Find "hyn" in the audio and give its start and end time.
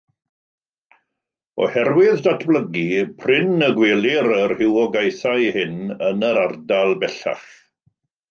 5.59-5.77